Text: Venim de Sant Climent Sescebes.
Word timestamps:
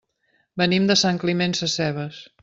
Venim 0.61 0.87
de 0.91 0.95
Sant 1.03 1.19
Climent 1.25 1.53
Sescebes. 1.59 2.23